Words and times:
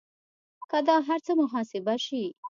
که 0.71 0.79
دا 0.87 0.97
هر 1.07 1.19
څه 1.25 1.31
محاسبه 1.41 1.95
شي 2.05 2.23